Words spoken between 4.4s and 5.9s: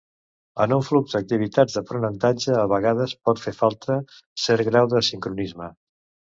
cert grau de sincronisme.